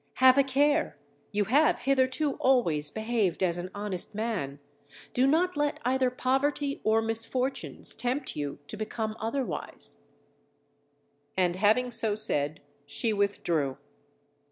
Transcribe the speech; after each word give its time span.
Have 0.15 0.35
a 0.39 0.43
care, 0.43 0.97
you 1.31 1.45
have 1.45 1.77
hitherto 1.77 2.33
always 2.37 2.89
behaved 2.89 3.43
as 3.43 3.59
an 3.59 3.69
honest 3.75 4.15
man; 4.15 4.57
do 5.13 5.27
not 5.27 5.55
let 5.55 5.79
either 5.85 6.09
poverty 6.09 6.81
or 6.83 7.03
misfortunes 7.03 7.93
tempt 7.93 8.35
you 8.35 8.57
to 8.65 8.75
become 8.77 9.15
otherwise;_ 9.19 9.99
and 11.37 11.55
having 11.55 11.91
so 11.91 12.15
said, 12.15 12.61
she 12.87 13.13
withdrew. 13.13 13.77